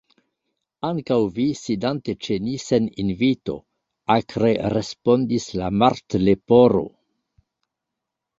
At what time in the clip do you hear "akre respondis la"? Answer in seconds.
4.15-5.69